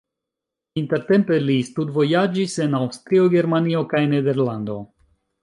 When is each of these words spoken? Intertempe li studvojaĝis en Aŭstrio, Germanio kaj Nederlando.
Intertempe 0.81 1.37
li 1.43 1.57
studvojaĝis 1.67 2.57
en 2.65 2.75
Aŭstrio, 2.81 3.29
Germanio 3.35 3.85
kaj 3.93 4.03
Nederlando. 4.17 4.81